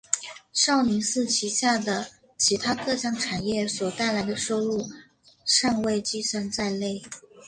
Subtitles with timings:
[0.51, 4.83] 少林寺旗下的其它各项产业所带来的收入
[5.45, 7.03] 尚未计算在内。